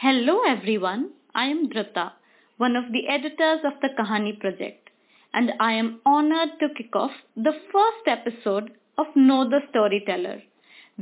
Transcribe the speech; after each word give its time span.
Hello 0.00 0.42
everyone, 0.46 1.10
I 1.34 1.46
am 1.46 1.70
Dhrita, 1.70 2.12
one 2.56 2.76
of 2.76 2.92
the 2.92 3.08
editors 3.08 3.64
of 3.64 3.80
the 3.82 3.88
Kahani 3.98 4.38
project, 4.38 4.90
and 5.34 5.50
I 5.58 5.72
am 5.72 6.00
honored 6.06 6.50
to 6.60 6.68
kick 6.68 6.94
off 6.94 7.10
the 7.34 7.54
first 7.72 8.06
episode 8.06 8.70
of 8.96 9.06
Know 9.16 9.50
the 9.50 9.58
Storyteller, 9.70 10.40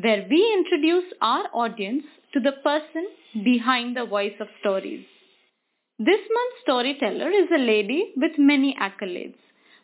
where 0.00 0.26
we 0.30 0.40
introduce 0.54 1.12
our 1.20 1.44
audience 1.52 2.04
to 2.32 2.40
the 2.40 2.52
person 2.64 3.06
behind 3.44 3.98
the 3.98 4.06
voice 4.06 4.40
of 4.40 4.48
stories. 4.60 5.04
This 5.98 6.24
month's 6.32 6.62
storyteller 6.62 7.28
is 7.28 7.50
a 7.54 7.58
lady 7.58 8.14
with 8.16 8.38
many 8.38 8.74
accolades. 8.80 9.36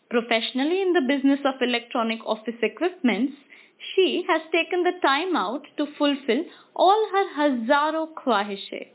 Professionally 0.08 0.80
in 0.80 0.94
the 0.94 1.06
business 1.06 1.40
of 1.44 1.60
electronic 1.60 2.20
office 2.24 2.62
equipments, 2.62 3.34
she 3.94 4.24
has 4.26 4.40
taken 4.50 4.84
the 4.84 4.98
time 5.02 5.36
out 5.36 5.66
to 5.76 5.86
fulfill 5.98 6.44
all 6.74 7.08
her 7.12 7.26
hazaro 7.36 8.08
khwahishe 8.14 8.86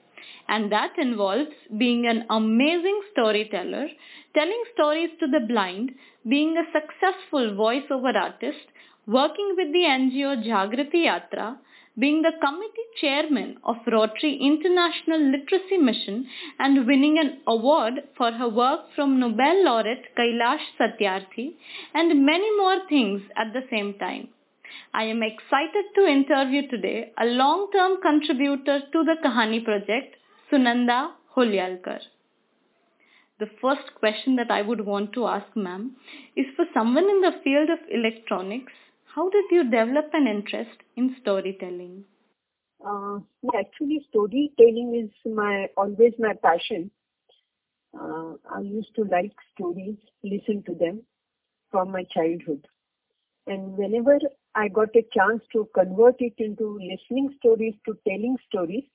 and 0.47 0.71
that 0.71 0.97
involves 0.97 1.51
being 1.77 2.07
an 2.07 2.25
amazing 2.29 3.01
storyteller, 3.11 3.87
telling 4.33 4.63
stories 4.73 5.09
to 5.19 5.27
the 5.27 5.45
blind, 5.47 5.91
being 6.27 6.55
a 6.57 6.71
successful 6.71 7.51
voiceover 7.51 8.15
artist, 8.15 8.65
working 9.05 9.55
with 9.57 9.71
the 9.71 9.85
NGO 9.87 10.43
Jagriti 10.43 11.05
Yatra, 11.05 11.57
being 11.99 12.21
the 12.21 12.31
committee 12.39 12.87
chairman 13.01 13.57
of 13.63 13.77
Rotary 13.87 14.37
International 14.39 15.19
Literacy 15.31 15.77
Mission 15.77 16.27
and 16.59 16.85
winning 16.85 17.17
an 17.17 17.39
award 17.47 17.93
for 18.15 18.31
her 18.31 18.49
work 18.49 18.81
from 18.95 19.19
Nobel 19.19 19.63
laureate 19.63 20.05
Kailash 20.15 20.65
Satyarthi 20.79 21.55
and 21.95 22.25
many 22.25 22.55
more 22.57 22.87
things 22.87 23.21
at 23.35 23.51
the 23.53 23.63
same 23.71 23.95
time. 23.95 24.27
I 24.93 25.03
am 25.03 25.23
excited 25.23 25.85
to 25.95 26.07
interview 26.07 26.67
today 26.67 27.11
a 27.19 27.25
long-term 27.25 28.01
contributor 28.01 28.79
to 28.91 29.03
the 29.03 29.15
Kahani 29.23 29.63
project, 29.63 30.15
Sunanda 30.51 31.11
Hulyalkar. 31.35 31.99
The 33.39 33.49
first 33.61 33.93
question 33.95 34.35
that 34.37 34.49
I 34.49 34.63
would 34.63 34.81
want 34.85 35.13
to 35.13 35.27
ask 35.27 35.55
ma'am 35.55 35.95
is 36.35 36.47
for 36.55 36.65
someone 36.73 37.09
in 37.09 37.21
the 37.21 37.33
field 37.43 37.69
of 37.69 37.79
electronics, 37.91 38.73
how 39.13 39.29
did 39.29 39.45
you 39.51 39.63
develop 39.63 40.09
an 40.13 40.27
interest 40.27 40.77
in 40.95 41.15
storytelling? 41.21 42.05
Uh, 42.85 43.19
actually, 43.57 44.05
storytelling 44.09 44.95
is 45.03 45.31
my 45.31 45.67
always 45.75 46.13
my 46.19 46.33
passion. 46.33 46.91
Uh, 47.99 48.33
I 48.53 48.61
used 48.61 48.93
to 48.95 49.03
like 49.03 49.33
stories, 49.53 49.97
listen 50.23 50.63
to 50.67 50.75
them 50.75 51.01
from 51.71 51.91
my 51.91 52.03
childhood. 52.13 52.67
And 53.47 53.77
whenever 53.77 54.19
I 54.57 54.69
got 54.69 54.89
a 54.95 55.05
chance 55.15 55.43
to 55.53 55.69
convert 55.75 56.15
it 56.19 56.33
into 56.39 56.79
listening 56.81 57.29
stories 57.37 57.75
to 57.85 57.95
telling 58.07 58.37
stories, 58.49 58.85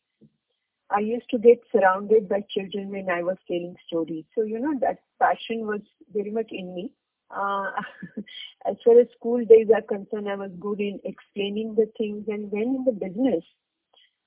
I 0.90 0.98
used 0.98 1.30
to 1.30 1.38
get 1.38 1.60
surrounded 1.70 2.28
by 2.28 2.40
children 2.50 2.90
when 2.90 3.08
I 3.08 3.22
was 3.22 3.36
telling 3.46 3.76
stories. 3.86 4.24
So, 4.34 4.42
you 4.42 4.58
know, 4.58 4.74
that 4.80 4.98
passion 5.20 5.66
was 5.68 5.80
very 6.12 6.30
much 6.32 6.48
in 6.50 6.74
me. 6.74 6.92
Uh, 7.30 7.70
as 8.66 8.76
far 8.84 8.98
as 9.00 9.06
school 9.16 9.44
days 9.44 9.68
are 9.72 9.82
concerned, 9.82 10.28
I 10.28 10.34
was 10.34 10.50
good 10.58 10.80
in 10.80 10.98
explaining 11.04 11.76
the 11.76 11.86
things. 11.96 12.24
And 12.26 12.50
when 12.50 12.74
in 12.76 12.84
the 12.84 12.92
business, 12.92 13.44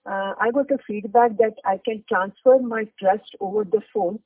uh, 0.05 0.35
I 0.39 0.51
got 0.53 0.71
a 0.71 0.77
feedback 0.87 1.37
that 1.37 1.55
I 1.65 1.81
can 1.83 2.05
transfer 2.07 2.59
my 2.59 2.85
trust 2.97 3.35
over 3.41 3.65
the 3.65 3.81
phone, 3.93 4.19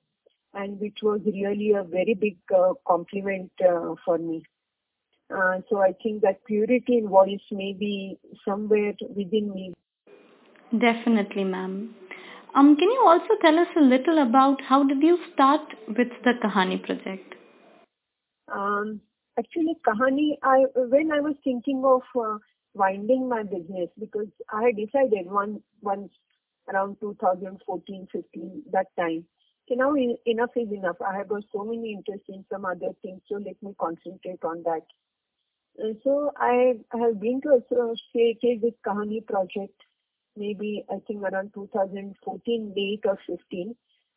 and 0.53 0.79
which 0.79 0.99
was 1.01 1.21
really 1.25 1.71
a 1.73 1.83
very 1.83 2.13
big 2.13 2.37
uh, 2.55 2.73
compliment 2.87 3.51
uh, 3.67 3.95
for 4.05 4.19
me. 4.19 4.43
Uh, 5.33 5.59
so 5.69 5.79
I 5.79 5.93
think 6.01 6.21
that 6.23 6.43
purity 6.45 6.97
in 6.97 7.07
voice 7.07 7.39
may 7.51 7.73
be 7.73 8.17
somewhere 8.43 8.93
within 9.15 9.53
me. 9.53 9.73
Definitely, 10.77 11.43
ma'am. 11.43 11.95
Um, 12.55 12.75
can 12.75 12.89
you 12.89 13.03
also 13.05 13.35
tell 13.41 13.59
us 13.59 13.67
a 13.77 13.81
little 13.81 14.19
about 14.19 14.61
how 14.61 14.83
did 14.83 15.03
you 15.03 15.19
start 15.33 15.61
with 15.87 16.09
the 16.23 16.33
Kahani 16.43 16.83
project? 16.83 17.35
Um, 18.51 19.01
actually, 19.37 19.75
Kahani, 19.87 20.37
I 20.41 20.65
when 20.75 21.11
I 21.11 21.19
was 21.19 21.35
thinking 21.43 21.83
of 21.85 22.01
uh, 22.19 22.37
winding 22.73 23.29
my 23.29 23.43
business 23.43 23.89
because 23.99 24.27
I 24.51 24.63
had 24.63 24.77
decided 24.77 25.29
one 25.29 25.61
once 25.81 26.11
around 26.71 26.97
2014, 27.01 28.07
15 28.11 28.63
that 28.71 28.87
time. 28.97 29.25
So 29.67 29.75
now 29.75 29.93
enough 30.25 30.49
is 30.55 30.71
enough. 30.71 30.97
I 31.05 31.15
have 31.17 31.27
got 31.27 31.43
so 31.53 31.63
many 31.63 31.93
interests 31.93 32.25
in 32.29 32.43
some 32.51 32.65
other 32.65 32.93
things, 33.03 33.21
so 33.29 33.35
let 33.35 33.61
me 33.61 33.75
concentrate 33.79 34.43
on 34.43 34.63
that. 34.63 34.81
So 36.03 36.31
I, 36.37 36.75
have 36.93 37.19
been 37.19 37.41
to 37.41 37.61
associated 37.61 38.61
with 38.61 38.73
Kahani 38.85 39.25
project 39.25 39.81
maybe 40.39 40.85
I 40.89 40.99
think 41.05 41.23
around 41.23 41.53
2014, 41.53 42.73
late 42.75 43.01
or 43.05 43.17
15, 43.27 43.75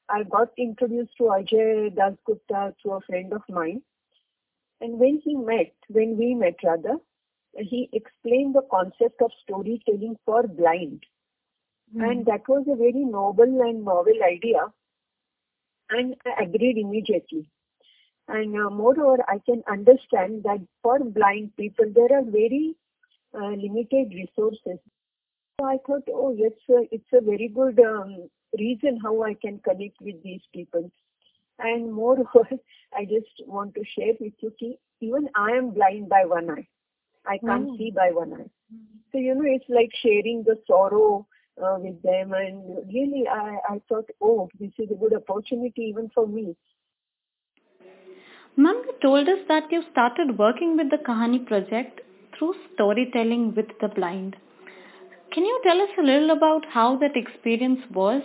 I 0.08 0.22
got 0.24 0.48
introduced 0.56 1.16
to 1.18 1.24
Ajay 1.24 1.94
Dasgupta 1.94 2.74
through 2.80 2.92
a 2.92 3.00
friend 3.00 3.32
of 3.32 3.42
mine. 3.48 3.82
And 4.80 4.98
when 4.98 5.20
he 5.24 5.34
met, 5.34 5.74
when 5.88 6.16
we 6.16 6.34
met 6.34 6.56
rather, 6.64 6.96
he 7.56 7.88
explained 7.92 8.54
the 8.54 8.66
concept 8.70 9.20
of 9.20 9.30
storytelling 9.42 10.16
for 10.24 10.46
blind. 10.46 11.04
Mm. 11.94 12.10
And 12.10 12.26
that 12.26 12.48
was 12.48 12.64
a 12.68 12.76
very 12.76 13.04
noble 13.04 13.60
and 13.60 13.84
novel 13.84 14.14
idea. 14.24 14.72
And 15.90 16.16
I 16.24 16.44
agreed 16.44 16.78
immediately. 16.78 17.46
And 18.28 18.56
uh, 18.56 18.71
moreover, 18.71 19.22
I 19.28 19.38
can 19.44 19.62
understand 19.71 20.44
that 20.44 20.60
for 20.83 20.99
blind 21.00 21.56
people, 21.56 21.87
there 21.94 22.19
are 22.19 22.25
very 22.25 22.75
uh, 23.34 23.50
limited 23.50 24.12
resources. 24.15 24.78
So 25.60 25.66
I 25.66 25.78
thought, 25.87 26.03
oh, 26.12 26.34
yes, 26.37 26.53
uh, 26.71 26.87
it's 26.91 27.12
a 27.12 27.21
very 27.21 27.49
good 27.49 27.78
um, 27.81 28.28
reason 28.59 28.99
how 29.03 29.22
I 29.22 29.34
can 29.34 29.59
connect 29.59 30.00
with 30.00 30.22
these 30.22 30.41
people. 30.55 30.91
And 31.59 31.93
moreover, 31.93 32.49
I 32.97 33.05
just 33.05 33.47
want 33.47 33.75
to 33.75 33.84
share 33.97 34.15
with 34.21 34.33
you, 34.41 34.53
that 34.60 34.77
even 35.00 35.28
I 35.34 35.50
am 35.53 35.71
blind 35.71 36.09
by 36.09 36.25
one 36.25 36.50
eye. 36.50 36.66
I 37.27 37.39
can't 37.39 37.69
mm. 37.69 37.78
see 37.78 37.91
by 37.91 38.10
one 38.12 38.33
eye. 38.33 38.50
So, 39.12 39.19
you 39.19 39.34
know, 39.34 39.44
it's 39.44 39.65
like 39.69 39.91
sharing 40.03 40.43
the 40.44 40.56
sorrow 40.66 41.27
uh, 41.62 41.77
with 41.78 42.00
them. 42.03 42.33
And 42.33 42.78
really, 42.93 43.25
I, 43.28 43.59
I 43.69 43.83
thought, 43.89 44.09
oh, 44.21 44.49
this 44.59 44.72
is 44.78 44.91
a 44.91 44.94
good 44.94 45.15
opportunity 45.15 45.83
even 45.83 46.10
for 46.15 46.27
me. 46.27 46.56
Ma'am, 48.54 48.82
you 48.84 48.92
told 49.00 49.26
us 49.30 49.38
that 49.48 49.72
you 49.72 49.82
started 49.92 50.36
working 50.38 50.76
with 50.76 50.90
the 50.90 50.98
Kahani 50.98 51.46
project 51.46 52.02
through 52.36 52.54
storytelling 52.74 53.54
with 53.54 53.68
the 53.80 53.88
blind. 53.88 54.36
Can 55.32 55.46
you 55.46 55.58
tell 55.64 55.80
us 55.80 55.88
a 55.98 56.02
little 56.02 56.32
about 56.32 56.66
how 56.66 56.98
that 56.98 57.16
experience 57.16 57.80
was? 57.94 58.22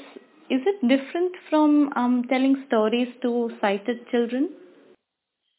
Is 0.49 0.59
it 0.65 0.85
different 0.85 1.33
from 1.49 1.93
um, 1.95 2.25
telling 2.27 2.61
stories 2.67 3.07
to 3.21 3.51
sighted 3.61 4.05
children? 4.11 4.49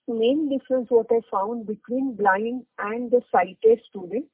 The 0.07 0.13
main 0.13 0.51
difference 0.51 0.89
what 0.91 1.07
I 1.11 1.21
found 1.31 1.67
between 1.67 2.15
blind 2.15 2.67
and 2.79 3.11
the 3.11 3.23
sighted 3.33 3.81
student, 3.89 4.27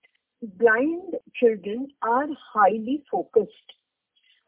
blind 0.43 1.15
children 1.37 1.87
are 2.03 2.27
highly 2.53 3.05
focused. 3.09 3.71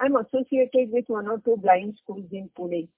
I'm 0.00 0.16
associated 0.16 0.90
with 0.90 1.04
one 1.06 1.28
or 1.28 1.38
two 1.38 1.56
blind 1.58 1.96
schools 2.02 2.26
in 2.32 2.50
Pune. 2.58 2.88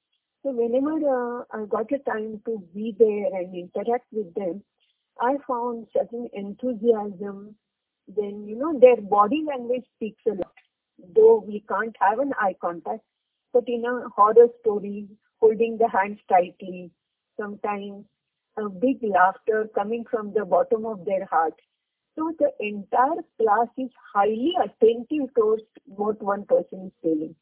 So 0.42 0.52
whenever 0.52 0.96
uh, 1.40 1.44
I 1.52 1.64
got 1.66 1.92
a 1.92 1.98
time 1.98 2.40
to 2.46 2.58
be 2.74 2.94
there 2.98 3.26
and 3.38 3.54
interact 3.54 4.06
with 4.12 4.34
them, 4.34 4.62
I 5.20 5.36
found 5.46 5.88
certain 5.92 6.28
enthusiasm, 6.32 7.56
then 8.08 8.46
you 8.48 8.56
know 8.56 8.78
their 8.78 8.96
body 9.00 9.44
language 9.46 9.84
speaks 9.96 10.22
a 10.26 10.30
lot. 10.30 10.54
Though 11.14 11.38
we 11.46 11.60
can't 11.68 11.96
have 12.00 12.18
an 12.20 12.32
eye 12.40 12.56
contact, 12.60 13.02
but 13.52 13.64
in 13.68 13.84
a 13.84 14.08
horror 14.08 14.48
story, 14.60 15.08
holding 15.40 15.78
the 15.78 15.88
hands 15.88 16.18
tightly, 16.28 16.90
sometimes 17.38 18.04
a 18.56 18.68
big 18.68 18.98
laughter 19.02 19.68
coming 19.74 20.04
from 20.10 20.32
the 20.32 20.44
bottom 20.44 20.84
of 20.86 21.04
their 21.04 21.26
heart. 21.26 21.54
So 22.16 22.32
the 22.38 22.50
entire 22.60 23.22
class 23.40 23.68
is 23.78 23.90
highly 24.14 24.54
attentive 24.62 25.34
towards 25.34 25.62
what 25.84 26.22
one 26.22 26.44
person 26.44 26.86
is 26.86 26.92
telling. 27.02 27.34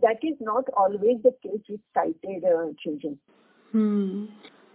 That 0.00 0.18
is 0.22 0.36
not 0.40 0.64
always 0.76 1.22
the 1.22 1.34
case 1.42 1.62
with 1.68 1.80
sighted 1.94 2.44
uh, 2.44 2.72
children. 2.82 3.18
Hmm. 3.72 4.26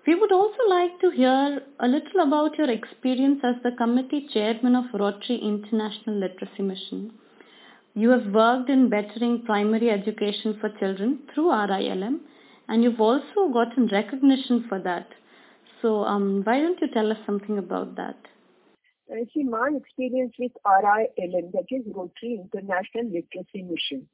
We 0.08 0.16
would 0.16 0.32
also 0.32 0.64
like 0.70 1.00
to 1.02 1.12
hear 1.12 1.62
a 1.80 1.88
little 1.88 2.22
about 2.22 2.58
your 2.58 2.70
experience 2.70 3.42
as 3.44 3.62
the 3.64 3.72
committee 3.78 4.28
chairman 4.34 4.76
of 4.76 4.86
Rotary 4.94 5.38
International 5.38 6.16
Literacy 6.16 6.64
Mission. 6.64 7.14
You 7.96 8.10
have 8.12 8.28
worked 8.34 8.70
in 8.70 8.90
bettering 8.90 9.44
primary 9.46 9.90
education 9.90 10.58
for 10.60 10.70
children 10.80 11.20
through 11.34 11.50
RILM 11.50 12.22
and 12.70 12.84
you've 12.84 13.02
also 13.02 13.50
gotten 13.52 13.88
recognition 13.88 14.66
for 14.70 14.80
that. 14.80 15.10
So 15.82 16.04
um, 16.06 16.44
why 16.44 16.62
don't 16.62 16.80
you 16.82 16.88
tell 16.88 17.12
us 17.12 17.18
something 17.26 17.58
about 17.58 17.96
that? 17.98 18.18
I 19.12 19.26
see 19.34 19.44
my 19.44 19.70
experience 19.76 20.34
with 20.40 20.52
RILM, 20.66 21.52
that 21.52 21.66
is 21.70 21.84
Rotary 21.94 22.40
International 22.42 23.06
Literacy 23.06 23.64
Mission. 23.64 24.08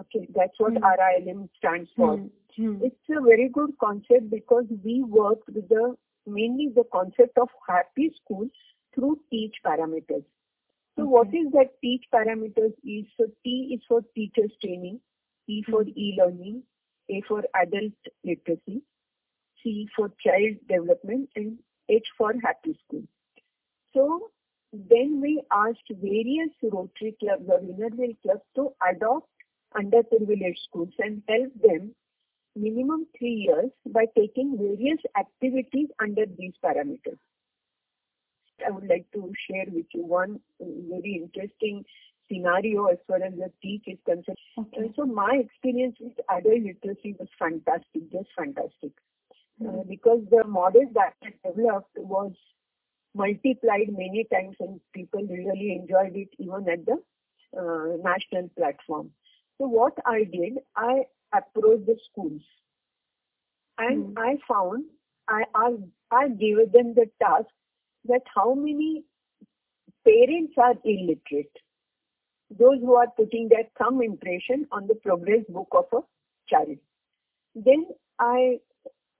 Okay, 0.00 0.28
that's 0.34 0.58
what 0.58 0.74
mm. 0.74 0.82
RILM 0.82 1.48
stands 1.58 1.90
for. 1.96 2.16
Mm. 2.16 2.30
Mm. 2.58 2.82
It's 2.82 2.96
a 3.10 3.20
very 3.20 3.48
good 3.48 3.70
concept 3.80 4.30
because 4.30 4.64
we 4.84 5.02
work 5.02 5.38
with 5.46 5.68
the 5.68 5.96
mainly 6.26 6.70
the 6.74 6.84
concept 6.92 7.38
of 7.38 7.48
happy 7.68 8.12
school 8.22 8.48
through 8.94 9.18
teach 9.30 9.54
parameters. 9.64 10.24
So 10.96 11.02
okay. 11.02 11.10
what 11.10 11.28
is 11.28 11.52
that 11.52 11.80
teach 11.80 12.04
parameters 12.12 12.74
is 12.84 13.06
so 13.16 13.26
T 13.44 13.74
is 13.74 13.80
for 13.88 14.02
teachers 14.14 14.52
training, 14.60 15.00
E 15.46 15.62
for 15.68 15.82
mm-hmm. 15.82 15.98
e-learning, 15.98 16.62
A 17.10 17.22
for 17.28 17.44
adult 17.54 17.92
literacy, 18.24 18.82
C 19.62 19.88
for 19.94 20.10
child 20.24 20.56
development, 20.68 21.30
and 21.36 21.58
H 21.88 22.06
for 22.16 22.32
happy 22.42 22.78
school. 22.86 23.04
So 23.94 24.30
then 24.72 25.20
we 25.20 25.42
asked 25.52 25.88
various 25.88 26.50
Rotary 26.62 27.16
clubs 27.20 27.48
or 27.48 27.60
inner 27.60 27.90
clubs 28.22 28.42
to 28.56 28.72
adopt 28.90 29.28
underprivileged 29.76 30.58
schools 30.68 30.92
and 30.98 31.22
help 31.28 31.52
them 31.62 31.94
minimum 32.56 33.06
three 33.18 33.46
years 33.48 33.70
by 33.86 34.06
taking 34.16 34.56
various 34.58 34.98
activities 35.18 35.88
under 36.00 36.24
these 36.38 36.52
parameters. 36.64 37.18
I 38.66 38.70
would 38.70 38.88
like 38.88 39.06
to 39.14 39.32
share 39.48 39.66
with 39.68 39.86
you 39.94 40.04
one 40.04 40.40
very 40.60 41.22
interesting 41.22 41.84
scenario 42.30 42.86
as 42.86 42.98
far 43.06 43.22
as 43.22 43.32
the 43.34 43.50
teach 43.62 43.84
is 43.86 43.98
concerned. 44.04 44.36
Okay. 44.58 44.92
So 44.96 45.06
my 45.06 45.40
experience 45.44 45.96
with 46.00 46.12
adult 46.28 46.62
literacy 46.62 47.16
was 47.18 47.28
fantastic, 47.38 48.10
just 48.12 48.28
fantastic. 48.36 48.92
Mm-hmm. 49.62 49.68
Uh, 49.68 49.82
because 49.88 50.20
the 50.30 50.44
model 50.44 50.84
that 50.94 51.14
I 51.22 51.48
developed 51.48 51.96
was 51.96 52.32
multiplied 53.14 53.88
many 53.90 54.26
times 54.30 54.56
and 54.60 54.80
people 54.92 55.22
really 55.22 55.78
enjoyed 55.80 56.14
it 56.16 56.28
even 56.38 56.68
at 56.68 56.84
the 56.86 56.98
uh, 57.58 57.96
national 58.02 58.48
platform. 58.56 59.10
So 59.58 59.66
what 59.66 59.94
I 60.06 60.24
did, 60.24 60.58
I 60.76 61.02
approached 61.34 61.86
the 61.86 61.96
schools 62.10 62.42
and 63.78 64.16
mm. 64.16 64.18
I 64.18 64.36
found 64.48 64.84
I, 65.28 65.44
I 65.54 65.76
I 66.10 66.28
gave 66.28 66.72
them 66.72 66.94
the 66.94 67.06
task 67.20 67.46
that 68.06 68.22
how 68.34 68.54
many 68.54 69.04
parents 70.06 70.54
are 70.56 70.74
illiterate, 70.84 71.52
those 72.50 72.80
who 72.80 72.94
are 72.94 73.08
putting 73.16 73.48
their 73.48 73.64
thumb 73.78 74.00
impression 74.02 74.66
on 74.72 74.86
the 74.86 74.94
progress 74.94 75.44
book 75.48 75.68
of 75.72 75.84
a 75.92 76.00
child. 76.48 76.78
Then 77.54 77.86
I 78.18 78.58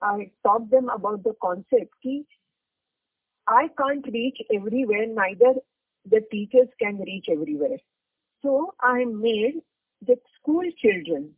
I 0.01 0.31
taught 0.47 0.71
them 0.71 0.89
about 0.89 1.25
the 1.25 1.35
concept 1.43 1.93
that 2.05 2.25
I 3.47 3.69
can't 3.79 4.07
reach 4.13 4.39
everywhere, 4.55 5.07
neither 5.07 5.55
the 6.09 6.21
teachers 6.31 6.69
can 6.81 6.99
reach 7.01 7.27
everywhere. 7.31 7.79
So 8.43 8.75
I 8.81 9.05
made 9.05 9.63
the 10.07 10.17
school 10.41 10.65
children 10.81 11.31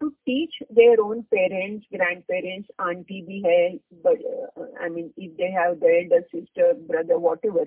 to 0.00 0.12
teach 0.26 0.52
their 0.70 1.00
own 1.00 1.24
parents, 1.32 1.86
grandparents, 1.94 2.68
auntie 2.78 3.24
bhi 3.28 3.42
hai, 3.44 3.78
but 4.02 4.16
uh, 4.16 4.64
I 4.80 4.88
mean, 4.88 5.12
if 5.16 5.36
they 5.36 5.50
have 5.50 5.80
the 5.80 6.02
elder 6.02 6.24
sister, 6.32 6.74
brother, 6.88 7.18
whatever. 7.18 7.64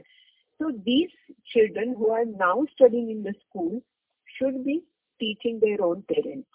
So 0.59 0.71
these 0.85 1.09
children 1.45 1.95
who 1.97 2.09
are 2.09 2.25
now 2.25 2.65
studying 2.75 3.11
in 3.11 3.23
the 3.23 3.33
school 3.47 3.81
should 4.37 4.63
be 4.65 4.81
teaching 5.19 5.59
their 5.61 5.81
own 5.83 6.03
parents. 6.11 6.47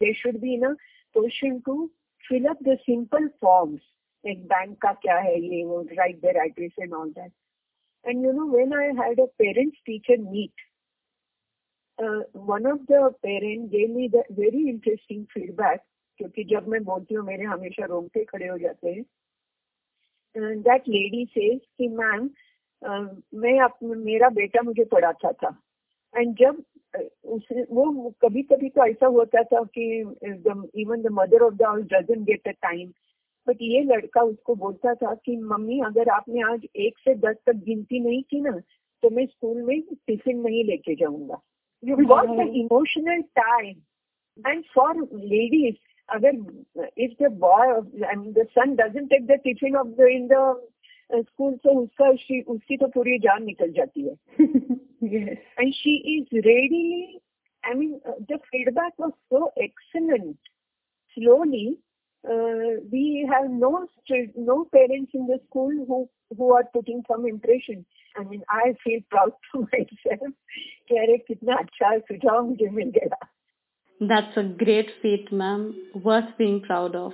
They 0.00 0.16
should 0.20 0.40
be 0.40 0.54
in 0.54 0.64
a 0.64 0.74
position 1.12 1.62
to 1.66 1.90
fill 2.28 2.48
up 2.48 2.58
the 2.60 2.78
simple 2.86 3.28
forms 3.40 3.80
like 4.24 4.48
bank 4.48 4.80
ka 4.80 4.94
kya 5.04 5.20
hai 5.22 5.38
ye, 5.40 5.64
write 5.98 6.22
their 6.22 6.44
address 6.44 6.72
and 6.78 6.94
all 6.94 7.10
that. 7.16 7.30
And 8.04 8.22
you 8.22 8.32
know, 8.32 8.46
when 8.46 8.72
I 8.72 8.86
had 8.86 9.18
a 9.18 9.26
parents 9.40 9.76
teacher 9.86 10.16
meet, 10.18 10.52
one 11.98 12.66
of 12.66 12.78
the 12.86 13.10
parent 13.22 13.70
gave 13.70 13.90
me 13.90 14.08
the 14.08 14.22
very 14.32 14.68
interesting 14.68 15.26
feedback 15.34 15.80
क्योंकि 16.18 16.44
जब 16.44 16.68
मैं 16.68 16.82
बोलती 16.84 17.14
हूँ 17.14 17.24
मेरे 17.26 17.44
हमेशा 17.44 17.84
रोंगटे 17.84 18.24
खड़े 18.24 18.48
हो 18.48 18.58
जाते 18.58 18.88
हैं। 18.88 19.02
दैट 20.62 20.88
लेडी 20.88 21.24
सेज 21.24 21.60
कि 21.78 21.88
मैम 21.88 22.28
uh, 22.82 23.08
मैं 23.34 23.58
अपने 23.60 23.94
मेरा 23.94 24.28
बेटा 24.28 24.62
मुझे 24.62 24.84
पढ़ाता 24.84 25.32
था। 25.32 25.56
एंड 26.16 26.36
जब 26.36 26.62
uh, 26.96 27.04
उस 27.24 27.48
वो 27.70 28.14
कभी 28.22 28.42
कभी 28.42 28.68
तो 28.68 28.86
ऐसा 28.86 29.06
होता 29.06 29.42
था 29.42 29.62
कि 29.78 30.00
even 30.82 31.02
the 31.02 31.08
mother 31.12 31.42
of 31.42 31.54
the 31.54 31.62
house 31.62 31.84
doesn't 31.84 32.26
get 32.26 32.48
a 32.48 32.50
time 32.50 32.92
but 33.46 33.62
ये 33.62 33.82
लड़का 33.82 34.22
उसको 34.22 34.54
बोलता 34.54 34.94
था 34.94 35.14
कि 35.14 35.36
मम्मी 35.36 35.80
अगर 35.80 36.08
आपने 36.08 36.42
आज 36.52 36.66
एक 36.76 36.98
से 36.98 37.14
दस 37.14 37.36
तक 37.46 37.64
गिनती 37.64 38.00
नहीं 38.00 38.22
की 38.22 38.40
ना 38.40 38.58
तो 39.02 39.10
मैं 39.10 39.26
स्कूल 39.26 39.62
में 39.62 39.80
टिफ़िन 40.06 40.40
नहीं 40.40 40.64
लेके 40.64 40.94
जाऊँगा। 40.94 41.40
you 41.81 42.07
got 42.07 42.27
the 42.27 42.47
emotional 42.65 43.21
tie. 43.35 43.75
And 44.45 44.63
for 44.73 44.93
ladies, 45.11 45.75
अगर 46.09 46.31
if 46.95 47.17
the 47.17 47.29
boy 47.29 47.81
I 48.09 48.15
mean 48.15 48.33
the 48.33 48.47
son 48.53 48.75
doesn't 48.75 49.09
take 49.09 49.27
the 49.27 49.37
tiffin 49.43 49.75
of 49.75 49.95
the 49.97 50.07
in 50.07 50.27
the 50.27 50.43
uh, 51.13 51.23
school 51.31 51.57
so 51.63 51.73
उसका 51.81 52.17
she 52.25 52.43
उसकी 52.47 52.77
तो 52.77 52.87
पूरी 52.95 53.17
जान 53.19 53.43
निकल 53.45 53.71
जाती 53.79 54.07
है 54.07 54.15
yes. 55.01 55.37
and 55.57 55.73
she 55.81 55.95
is 56.15 56.45
ready 56.45 57.19
I 57.63 57.73
mean 57.73 57.99
uh, 58.05 58.13
the 58.29 58.39
feedback 58.51 58.93
was 58.97 59.11
so 59.29 59.51
excellent 59.57 60.37
slowly 61.15 61.77
uh, 62.23 62.79
we 62.91 63.27
have 63.33 63.49
no 63.49 63.87
no 64.35 64.65
parents 64.77 65.11
in 65.13 65.27
the 65.27 65.39
school 65.49 65.73
who 65.87 66.09
who 66.37 66.53
are 68.15 68.23
putting 68.23 68.43
some 68.43 68.59
impression. 68.59 68.59
I 68.59 68.65
mean, 68.65 68.69
I 68.69 68.73
feel 68.83 68.99
proud 69.09 69.33
to 69.51 69.59
myself 69.61 70.33
कि 70.87 70.97
अरे 70.97 71.17
कितना 71.17 71.55
अच्छा 71.55 71.97
सुझाव 71.97 72.45
मुझे 72.45 72.69
मिल 72.69 72.89
गया. 72.89 73.27
That's 74.01 74.37
a 74.37 74.43
great 74.43 74.91
feat, 75.01 75.31
ma'am. 75.31 75.75
Worth 76.03 76.37
being 76.37 76.61
proud 76.61 76.95
of. 76.95 77.13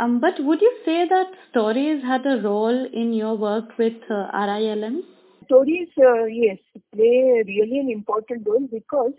Um, 0.00 0.20
but 0.20 0.34
would 0.40 0.60
you 0.60 0.76
say 0.84 1.08
that 1.08 1.26
stories 1.50 2.02
had 2.02 2.26
a 2.26 2.40
role 2.40 2.88
in 2.92 3.12
your 3.12 3.36
work 3.36 3.78
with 3.78 4.02
uh, 4.10 4.30
RILM? 4.32 5.02
Stories, 5.44 5.88
uh, 5.98 6.24
yes, 6.24 6.58
play 6.94 7.42
really 7.46 7.78
an 7.78 7.90
important 7.90 8.46
role 8.46 8.68
because 8.72 9.12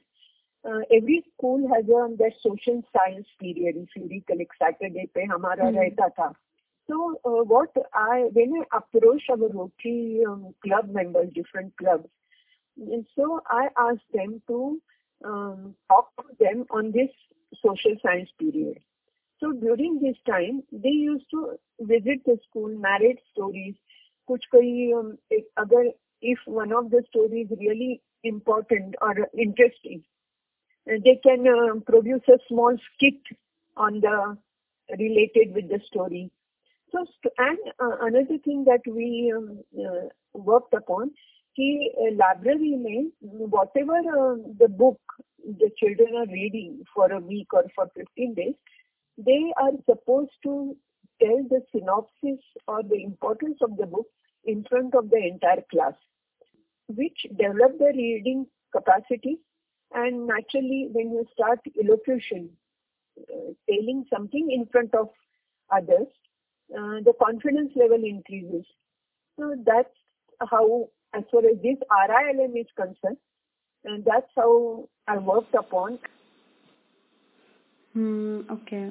uh, 0.66 0.80
every 0.92 1.24
school 1.38 1.68
has 1.76 1.86
a 1.86 2.16
that 2.18 2.32
social 2.42 2.84
science 2.94 3.28
period. 3.40 3.76
If 3.76 3.90
you 3.96 4.10
recollect, 4.10 4.52
Saturday 4.60 5.10
पे 5.16 5.26
हमारा 5.26 5.66
mm-hmm. 5.66 5.78
रहता 5.78 6.10
था. 6.10 6.34
Uh, 6.91 7.43
when 8.33 8.53
I 8.65 8.77
approach 8.77 9.23
our 9.31 9.37
Rotary 9.37 10.23
um, 10.27 10.55
club 10.65 10.89
members, 10.89 11.31
different 11.35 11.77
clubs, 11.77 12.09
I 13.51 13.69
ask 13.77 14.01
them 14.13 14.41
to 14.49 14.81
um, 15.25 15.75
talk 15.89 16.09
to 16.17 16.25
them 16.41 16.65
on 16.71 16.93
this 16.93 17.11
social 17.63 17.97
science 18.03 18.31
period. 18.39 18.79
So 19.41 19.53
During 19.53 20.01
this 20.01 20.17
time, 20.27 20.63
they 20.73 20.89
used 20.89 21.27
to 21.31 21.59
visit 21.81 22.25
the 22.25 22.39
school, 22.49 22.69
narrate 22.69 23.21
stories. 23.33 23.75
Um, 24.31 25.19
if 26.21 26.39
one 26.47 26.73
of 26.73 26.91
the 26.91 27.03
story 27.09 27.43
is 27.43 27.59
really 27.59 28.03
important 28.25 28.95
or 29.01 29.15
interesting, 29.39 30.03
they 30.87 31.21
can 31.23 31.83
produce 31.83 32.23
a 32.29 32.39
small 32.49 32.77
skit 32.95 33.21
on 33.77 34.01
the 34.01 34.37
related 34.99 35.55
with 35.55 35.69
the 35.69 35.81
story. 35.87 36.31
So 36.93 37.07
and 37.39 37.59
uh, 37.81 37.97
another 38.01 38.39
thing 38.45 38.65
that 38.65 38.81
we 38.87 39.33
um, 39.37 39.63
uh, 39.79 40.09
worked 40.33 40.75
upon, 40.75 41.11
कि 41.59 42.17
library 42.17 42.77
में 42.77 43.11
whatever 43.51 43.99
uh, 43.99 44.37
the 44.59 44.69
book 44.69 45.01
the 45.45 45.71
children 45.79 46.15
are 46.17 46.33
reading 46.33 46.85
for 46.95 47.11
a 47.13 47.21
week 47.21 47.53
or 47.53 47.65
for 47.75 47.91
15 47.97 48.35
days, 48.35 48.55
they 49.19 49.53
are 49.57 49.73
supposed 49.89 50.33
to 50.45 50.77
tell 51.21 51.43
the 51.51 51.63
synopsis 51.73 52.41
or 52.67 52.83
the 52.83 53.03
importance 53.03 53.59
of 53.63 53.77
the 53.77 53.87
book 53.87 54.07
in 54.45 54.65
front 54.69 54.95
of 54.95 55.11
the 55.11 55.19
entire 55.19 55.65
class, 55.71 55.95
which 56.89 57.27
develop 57.37 57.79
the 57.79 57.93
reading 57.95 58.47
capacity. 58.73 59.39
And 59.93 60.27
naturally, 60.27 60.89
when 60.93 61.11
you 61.11 61.27
start 61.33 61.61
elocution, 61.83 62.51
uh, 63.19 63.53
telling 63.69 64.05
something 64.13 64.51
in 64.51 64.67
front 64.67 64.95
of 64.95 65.09
others, 65.71 66.07
uh, 66.77 67.01
the 67.05 67.13
confidence 67.23 67.73
level 67.77 68.03
increases. 68.05 68.65
So 69.39 69.55
that's 69.65 69.95
how, 70.51 70.89
as 71.15 71.25
far 71.31 71.41
as 71.41 71.57
this 71.63 71.79
RILM 71.91 72.61
is 72.61 72.67
concerned, 72.77 73.19
and 73.85 74.05
that's 74.05 74.31
how 74.37 74.89
I 75.07 75.19
worked 75.19 75.55
upon. 75.55 75.99
Hmm, 77.93 78.41
okay. 78.51 78.91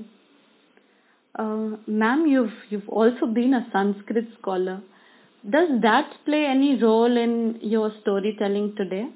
Uh, 1.35 1.77
ma'am, 1.85 2.25
you've 2.25 2.53
you've 2.69 2.89
also 2.89 3.27
been 3.27 3.53
a 3.53 3.67
Sanskrit 3.71 4.27
scholar. 4.39 4.81
Does 5.47 5.69
that 5.81 6.11
play 6.25 6.45
any 6.45 6.81
role 6.81 7.15
in 7.15 7.59
your 7.61 7.91
storytelling 8.01 8.75
today? 8.75 9.07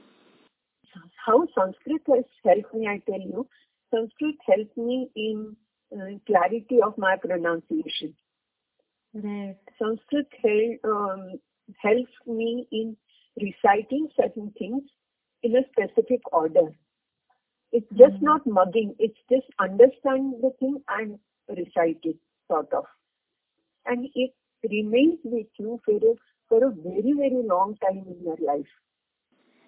how 1.25 1.45
Sanskrit 1.55 2.01
has 2.07 2.25
helped 2.43 2.73
me, 2.73 2.87
I 2.87 3.01
tell 3.09 3.19
you, 3.19 3.47
Sanskrit 3.93 4.35
helped 4.47 4.77
me 4.77 5.09
in 5.15 5.55
uh, 5.93 6.17
clarity 6.25 6.79
of 6.83 6.97
my 6.97 7.15
pronunciation. 7.17 8.15
Right. 9.13 9.57
Sanskrit 9.77 10.27
um, 10.83 11.39
helps 11.81 12.11
me 12.25 12.67
in 12.71 12.95
reciting 13.39 14.09
certain 14.19 14.53
things 14.57 14.83
in 15.43 15.55
a 15.55 15.61
specific 15.71 16.21
order. 16.31 16.73
It's 17.71 17.89
just 17.91 18.15
mm-hmm. 18.15 18.25
not 18.25 18.47
mugging, 18.47 18.95
it's 18.99 19.17
just 19.29 19.47
understand 19.59 20.35
the 20.41 20.51
thing 20.59 20.81
and 20.89 21.19
recite 21.49 21.99
it, 22.03 22.17
sort 22.49 22.71
of. 22.73 22.85
And 23.85 24.07
it 24.13 24.31
remains 24.69 25.19
with 25.23 25.47
you 25.57 25.79
for 25.85 25.95
a, 25.95 26.13
for 26.49 26.65
a 26.65 26.71
very, 26.71 27.13
very 27.17 27.43
long 27.43 27.77
time 27.77 28.05
in 28.07 28.23
your 28.23 28.37
life. 28.45 28.67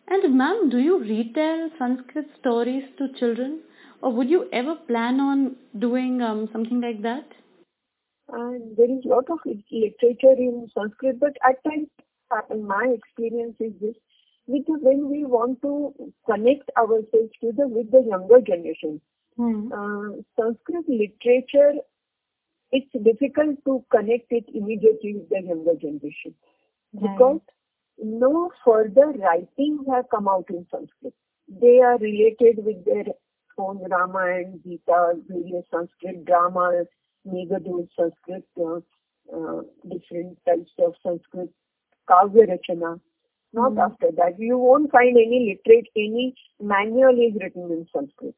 And 0.08 0.38
ma'am, 0.38 0.70
do 0.70 0.80
you 0.80 1.00
retell 1.00 1.70
Sanskrit 1.80 2.28
stories 2.40 2.84
to 2.98 3.08
children? 3.20 3.62
Or 4.02 4.12
would 4.12 4.30
you 4.30 4.50
ever 4.52 4.76
plan 4.76 5.22
on 5.22 5.56
doing 5.80 6.22
um, 6.22 6.50
something 6.52 6.82
like 6.82 7.02
that? 7.04 7.26
And 8.34 8.76
there 8.76 8.90
is 8.90 9.06
a 9.06 9.10
lot 9.10 9.30
of 9.30 9.40
literature 9.46 10.36
in 10.38 10.68
Sanskrit, 10.74 11.20
but 11.20 11.38
at 11.48 11.64
times, 11.64 11.88
uh, 12.32 12.56
my 12.56 12.96
experience 12.98 13.56
is 13.60 13.74
this, 13.80 13.96
because 14.48 14.80
when 14.82 15.08
we 15.08 15.24
want 15.24 15.62
to 15.62 15.94
connect 16.26 16.72
ourselves 16.76 17.32
to 17.42 17.52
the 17.56 17.68
with 17.68 17.92
the 17.92 18.02
younger 18.02 18.42
generation, 18.42 19.00
hmm. 19.38 19.72
uh, 19.72 20.18
Sanskrit 20.36 20.90
literature, 20.90 21.74
it's 22.72 22.92
difficult 23.04 23.64
to 23.66 23.86
connect 23.92 24.32
it 24.32 24.46
immediately 24.52 25.14
with 25.14 25.30
the 25.30 25.42
younger 25.48 25.76
generation 25.80 26.34
because 26.92 27.40
no 28.00 28.50
further 28.66 29.14
writings 29.14 29.86
have 29.92 30.06
come 30.10 30.28
out 30.28 30.46
in 30.50 30.66
Sanskrit. 30.72 31.14
They 31.48 31.80
are 31.80 32.00
related 32.00 32.66
with 32.66 32.84
their 32.84 33.06
own 33.60 33.80
Rama 33.90 34.26
and 34.38 34.64
Gita, 34.64 35.14
various 35.28 35.66
Sanskrit 35.72 36.26
dramas, 36.26 36.88
Meghadoot, 37.28 37.88
Sanskrit, 37.98 38.46
uh, 38.60 38.80
uh, 39.34 39.62
different 39.90 40.38
types 40.46 40.72
of 40.80 40.94
Sanskrit, 41.04 41.50
Kavya 42.10 42.48
Rachana. 42.48 43.00
Not 43.54 43.74
mm. 43.74 43.86
after 43.86 44.08
that. 44.18 44.40
You 44.40 44.58
won't 44.58 44.92
find 44.92 45.16
any 45.16 45.58
literate, 45.66 45.88
any 45.96 46.36
manual 46.62 47.12
is 47.12 47.40
written 47.40 47.72
in 47.72 47.86
Sanskrit, 47.94 48.36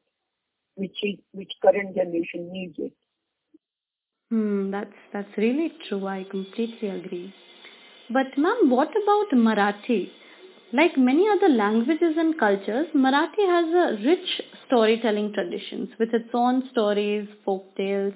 which 0.74 0.96
is, 1.02 1.18
which 1.32 1.52
current 1.62 1.94
generation 1.94 2.52
needs 2.52 2.74
it. 2.78 2.92
Hmm, 4.30 4.72
that's 4.72 4.94
that's 5.12 5.38
really 5.38 5.72
true. 5.88 6.06
I 6.06 6.24
completely 6.28 6.88
agree. 6.88 7.32
But 8.10 8.36
ma'am, 8.36 8.70
what 8.70 8.90
about 8.90 9.30
Marathi? 9.32 10.10
Like 10.72 10.98
many 10.98 11.28
other 11.28 11.48
languages 11.48 12.16
and 12.18 12.36
cultures, 12.38 12.88
Marathi 12.94 13.46
has 13.46 13.72
a 13.72 14.04
rich 14.04 14.42
storytelling 14.66 15.32
traditions 15.32 15.90
with 15.98 16.12
its 16.12 16.28
own 16.34 16.68
stories, 16.72 17.28
folk 17.44 17.76
tales. 17.76 18.14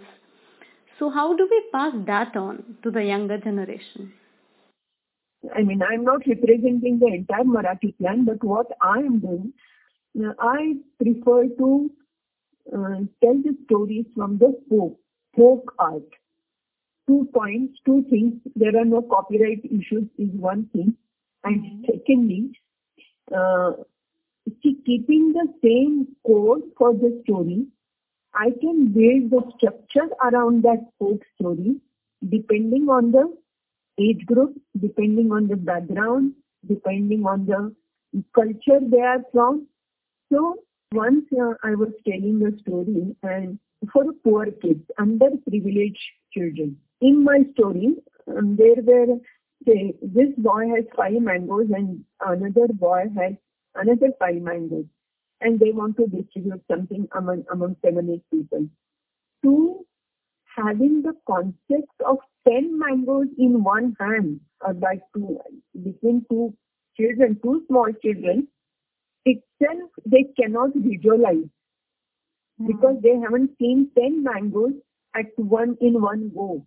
So 1.01 1.09
how 1.09 1.35
do 1.35 1.49
we 1.51 1.63
pass 1.73 1.95
that 2.07 2.37
on 2.37 2.77
to 2.83 2.91
the 2.91 3.03
younger 3.03 3.39
generation? 3.39 4.13
I 5.57 5.63
mean, 5.63 5.81
I'm 5.83 6.05
not 6.05 6.27
representing 6.29 6.99
the 6.99 7.07
entire 7.07 7.45
Marathi 7.45 7.97
clan, 7.97 8.27
but 8.27 8.45
what 8.45 8.67
I 8.83 8.99
am 8.99 9.19
doing, 9.21 9.55
I 10.39 10.75
prefer 11.03 11.47
to 11.57 11.91
uh, 12.71 12.99
tell 13.25 13.39
the 13.47 13.57
stories 13.65 14.05
from 14.15 14.37
the 14.37 14.53
folk, 14.69 14.99
folk 15.35 15.75
art 15.79 16.03
two 17.09 17.27
points, 17.35 17.79
two 17.87 18.05
things. 18.11 18.35
There 18.55 18.77
are 18.77 18.85
no 18.85 19.01
copyright 19.01 19.65
issues 19.65 20.07
is 20.19 20.29
one 20.33 20.69
thing. 20.75 20.95
And 21.45 21.63
mm-hmm. 21.63 21.85
secondly, 21.87 22.51
uh, 23.35 23.73
see, 24.63 24.77
keeping 24.85 25.33
the 25.33 25.49
same 25.65 26.09
code 26.27 26.65
for 26.77 26.93
the 26.93 27.23
story, 27.25 27.67
I 28.35 28.51
can 28.61 28.93
build 28.93 29.31
the 29.31 29.43
structure 29.57 30.09
around 30.23 30.63
that 30.63 30.89
folk 30.99 31.21
story 31.35 31.77
depending 32.29 32.89
on 32.89 33.13
the 33.13 33.35
age 33.99 34.25
group, 34.27 34.55
depending 34.79 35.33
on 35.33 35.49
the 35.49 35.57
background, 35.57 36.35
depending 36.67 37.25
on 37.25 37.47
the 37.47 37.75
culture 38.35 38.81
they 38.81 39.01
are 39.01 39.23
from. 39.33 39.67
So 40.33 40.57
once 40.93 41.25
uh, 41.33 41.55
I 41.63 41.75
was 41.75 41.93
telling 42.07 42.43
a 42.45 42.59
story 42.61 43.17
and 43.23 43.59
for 43.93 44.05
poor 44.23 44.47
kids, 44.47 44.85
underprivileged 44.99 45.97
children 46.33 46.77
in 47.01 47.25
my 47.25 47.41
story, 47.55 47.95
um, 48.29 48.57
there 48.57 48.83
were 48.83 49.17
say, 49.67 49.95
this 50.03 50.29
boy 50.39 50.69
has 50.75 50.85
five 50.97 51.21
mangoes 51.21 51.69
and 51.75 52.05
another 52.21 52.69
boy 52.73 53.05
has 53.17 53.35
another 53.75 54.13
five 54.19 54.37
mangoes, 54.37 54.87
and 55.41 55.59
they 55.59 55.71
want 55.73 55.97
to 55.97 56.07
distribute 56.07 56.63
something 56.71 57.09
among 57.17 57.45
among 57.53 57.77
seven 57.85 58.11
eight 58.11 58.25
people. 58.31 58.67
Two 59.43 59.87
having 60.57 61.03
the 61.03 61.15
concept 61.27 62.01
of 62.07 62.19
10 62.49 62.79
mangoes 62.79 63.29
in 63.39 63.63
one 63.63 63.95
hand 64.01 64.41
or 64.61 64.75
by 64.75 64.99
two 65.15 65.39
between 65.85 66.25
two 66.31 66.53
children 66.99 67.39
two 67.43 67.63
small 67.69 67.89
children 68.03 68.47
itself 69.25 69.91
they 70.07 70.25
cannot 70.41 70.71
visualize 70.75 71.49
mm. 72.61 72.67
because 72.67 72.97
they 73.03 73.17
haven't 73.25 73.51
seen 73.59 73.89
10 73.97 74.23
mangoes 74.23 74.73
at 75.15 75.27
one 75.37 75.77
in 75.81 76.01
one 76.01 76.31
go. 76.35 76.65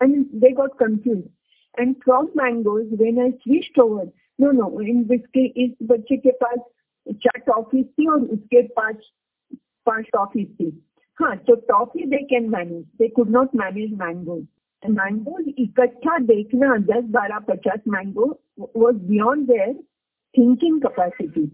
And 0.00 0.26
they 0.32 0.52
got 0.52 0.78
confused. 0.78 1.28
And 1.76 1.96
12 2.02 2.28
mangoes 2.34 2.86
when 2.90 3.18
i 3.18 3.30
switched 3.44 3.78
over 3.78 4.06
no 4.38 4.50
no 4.50 4.78
in 4.80 5.04
biscuit 5.10 5.52
is 5.64 5.70
bacche 5.90 6.16
ke 6.24 6.32
चार 7.07 7.39
toffee 7.47 7.83
थी 7.83 8.07
और 8.11 8.21
उसके 8.35 8.61
पास 8.79 8.95
पांच 9.87 10.05
toffee 10.13 10.45
थी 10.59 10.69
हाँ 11.21 11.35
तो 11.47 11.55
toffee 11.71 12.05
they 12.09 12.17
can 12.29 12.49
manage 12.49 12.83
they 12.99 13.07
could 13.17 13.29
not 13.31 13.55
manage 13.55 13.93
mangoes 13.99 14.45
mango 14.83 15.39
इकट्ठा 15.63 16.17
देखना 16.31 16.75
दस 16.87 17.03
बारह 17.11 17.39
पचास 17.49 17.87
mango 17.87 18.33
was 18.57 18.95
beyond 19.07 19.47
their 19.47 19.73
thinking 20.33 20.79
capacity. 20.81 21.51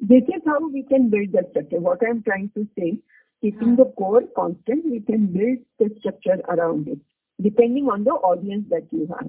This 0.00 0.22
is 0.24 0.42
how 0.46 0.68
we 0.68 0.82
can 0.82 1.10
build 1.10 1.32
the 1.32 1.42
structure. 1.50 1.80
What 1.80 2.02
I'm 2.08 2.22
trying 2.22 2.50
to 2.54 2.66
say, 2.78 2.98
keeping 3.42 3.76
the 3.76 3.86
core 3.96 4.22
constant, 4.36 4.84
we 4.84 5.00
can 5.00 5.26
build 5.26 5.58
the 5.78 5.88
structure 5.98 6.40
around 6.48 6.88
it 6.88 6.98
depending 7.38 7.88
on 7.88 8.04
the 8.04 8.10
audience 8.10 8.66
that 8.70 8.86
you 8.90 9.06
have. 9.08 9.28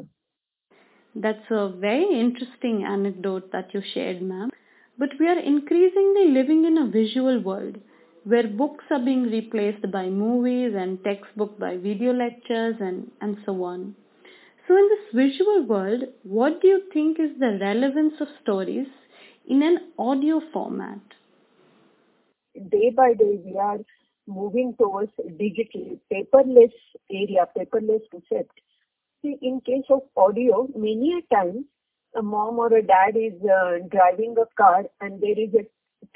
That's 1.16 1.50
a 1.50 1.70
very 1.70 2.20
interesting 2.20 2.86
anecdote 2.86 3.52
that 3.52 3.74
you 3.74 3.82
shared, 3.94 4.22
ma'am. 4.22 4.50
But 4.99 5.11
we 5.19 5.27
are 5.27 5.39
increasingly 5.39 6.29
living 6.29 6.65
in 6.65 6.79
a 6.79 6.91
visual 6.91 7.41
world 7.41 7.79
where 8.25 8.47
books 8.47 8.85
are 8.91 9.05
being 9.05 9.23
replaced 9.25 9.91
by 9.91 10.09
movies 10.09 10.75
and 10.77 11.03
textbook 11.03 11.59
by 11.59 11.77
video 11.77 12.13
lectures 12.13 12.77
and, 12.79 13.11
and 13.21 13.39
so 13.45 13.65
on. 13.65 13.97
So 14.69 14.77
in 14.77 14.89
this 14.89 15.15
visual 15.15 15.65
world, 15.67 16.05
what 16.23 16.61
do 16.61 16.69
you 16.69 16.83
think 16.93 17.19
is 17.19 17.31
the 17.41 17.59
relevance 17.61 18.15
of 18.21 18.29
stories 18.43 18.87
in 19.49 19.63
an 19.63 19.79
audio 19.99 20.41
format? 20.53 21.01
Day 22.71 22.91
by 22.95 23.15
day, 23.15 23.41
we 23.45 23.57
are 23.59 23.79
moving 24.27 24.75
towards 24.79 25.11
digital, 25.39 25.99
paperless 26.13 26.73
area, 27.11 27.49
paperless 27.57 28.03
concept. 28.11 28.61
See, 29.23 29.37
in 29.43 29.61
case 29.63 29.85
of 29.91 30.03
audio, 30.17 30.69
many 30.77 31.19
a 31.19 31.35
times 31.35 31.65
a 32.15 32.23
mom 32.23 32.59
or 32.59 32.73
a 32.75 32.83
dad 32.83 33.17
is 33.17 33.33
uh, 33.45 33.79
driving 33.91 34.35
a 34.39 34.47
car 34.57 34.85
and 35.01 35.21
there 35.21 35.39
is 35.39 35.55
a 35.55 35.65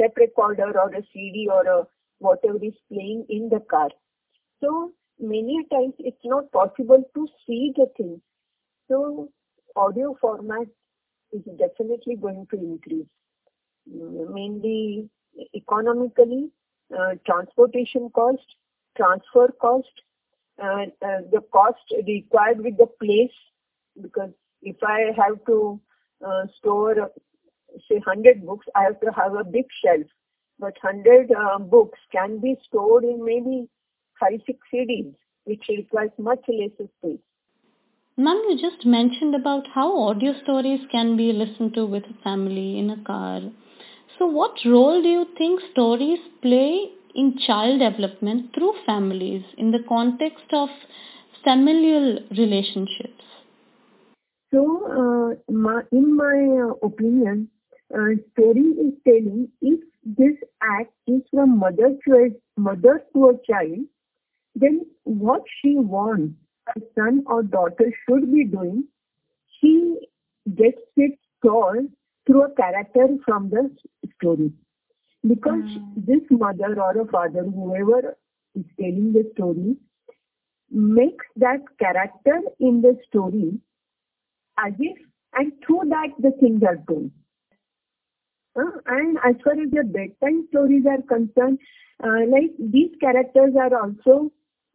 tape 0.01 0.17
recorder 0.17 0.79
or 0.79 0.95
a 0.95 1.03
CD 1.13 1.49
or 1.51 1.67
a 1.67 1.87
whatever 2.19 2.59
is 2.63 2.75
playing 2.93 3.27
in 3.29 3.49
the 3.49 3.61
car. 3.61 3.89
So 4.63 4.93
many 5.19 5.67
times 5.71 5.95
it's 5.99 6.25
not 6.25 6.51
possible 6.53 7.03
to 7.15 7.29
see 7.47 7.73
the 7.77 7.87
thing. 7.97 8.21
So 8.89 9.31
audio 9.75 10.17
format 10.21 10.67
is 11.33 11.43
definitely 11.59 12.17
going 12.17 12.47
to 12.51 12.57
increase, 12.57 13.07
mainly 13.87 15.09
economically 15.55 16.51
uh, 16.97 17.15
transportation 17.27 18.11
cost, 18.11 18.45
transfer 18.97 19.49
cost, 19.61 19.89
and 20.59 20.93
uh, 21.03 21.21
the 21.31 21.41
cost 21.53 21.79
required 22.07 22.61
with 22.61 22.79
the 22.79 22.87
place. 22.87 23.35
Because 24.01 24.31
if 24.63 24.77
I 24.83 25.13
have 25.17 25.45
to 25.47 25.81
uh, 26.25 26.47
store, 26.59 26.95
say, 27.89 27.97
100 27.97 28.45
books, 28.45 28.67
I 28.75 28.83
have 28.85 29.01
to 29.01 29.11
have 29.13 29.35
a 29.35 29.45
big 29.45 29.67
shelf. 29.85 30.07
But 30.59 30.75
100 30.81 31.31
uh, 31.33 31.59
books 31.59 31.99
can 32.13 32.41
be 32.41 32.57
stored 32.67 33.05
in 33.05 33.25
maybe 33.25 33.69
5 34.21 34.41
6 34.47 34.59
CDs, 34.73 35.15
which 35.45 35.65
requires 35.69 36.11
much 36.19 36.45
less 36.49 36.71
space. 36.99 37.21
Ma'am, 38.17 38.43
you 38.49 38.59
just 38.59 38.87
mentioned 38.87 39.35
about 39.35 39.67
how 39.75 40.09
audio 40.09 40.33
stories 40.43 40.81
can 40.91 41.17
be 41.19 41.33
listened 41.33 41.75
to 41.75 41.85
with 41.85 42.05
a 42.05 42.23
family 42.23 42.79
in 42.79 42.89
a 42.89 43.05
car 43.05 43.43
so, 44.19 44.25
what 44.25 44.57
role 44.65 45.03
do 45.03 45.09
you 45.09 45.27
think 45.37 45.61
stories 45.73 46.21
play 46.41 46.91
in 47.15 47.37
child 47.39 47.81
development 47.81 48.55
through 48.55 48.73
families 48.87 49.45
in 49.59 49.73
the 49.73 49.83
context 49.87 50.47
of 50.53 50.71
familial 51.45 52.21
relationships? 52.31 53.25
So, 54.53 55.37
uh, 55.49 55.53
my, 55.53 55.83
in 55.93 56.17
my 56.17 56.69
uh, 56.69 56.87
opinion, 56.87 57.49
uh, 57.95 58.15
story 58.33 58.61
is 58.61 58.95
telling 59.05 59.49
if 59.61 59.81
this 60.05 60.37
act 60.63 60.93
is 61.07 61.23
from 61.33 61.59
mother 61.59 61.97
to 62.07 62.15
a, 62.15 62.61
mother 62.61 63.03
to 63.13 63.31
a 63.31 63.33
child, 63.51 63.85
then 64.55 64.87
what 65.05 65.43
she 65.61 65.77
wants 65.77 66.35
a 66.75 66.81
son 66.95 67.25
or 67.27 67.43
daughter 67.43 67.93
should 68.09 68.33
be 68.33 68.45
doing, 68.45 68.85
she 69.61 69.99
gets 70.55 70.81
it 70.97 71.19
told 71.45 71.87
through 72.27 72.45
a 72.45 72.55
character 72.55 73.07
from 73.25 73.51
the 73.51 73.71
story. 74.17 74.53
Because 75.27 75.63
mm. 75.63 76.07
this 76.07 76.23
mother 76.31 76.81
or 76.81 77.01
a 77.01 77.07
father, 77.07 77.43
whoever 77.45 78.17
is 78.55 78.65
telling 78.79 79.13
the 79.13 79.29
story, 79.35 79.77
makes 80.71 81.27
that 81.37 81.61
character 81.79 82.41
in 82.59 82.83
the 82.83 82.99
story 83.09 83.59
as 84.59 84.73
if, 84.79 84.99
and 85.35 85.53
through 85.67 85.83
that 85.89 86.09
the 86.19 86.33
things 86.41 86.63
are 86.63 86.79
told. 86.89 87.11
Uh, 88.59 88.71
and 88.87 89.19
as 89.25 89.35
far 89.45 89.53
as 89.53 89.71
the 89.71 89.85
bedtime 89.85 90.47
stories 90.49 90.85
are 90.87 91.03
concerned, 91.03 91.59
uh, 92.03 92.25
like 92.29 92.51
these 92.59 92.91
characters 93.01 93.55
are 93.59 93.75
also 93.83 94.33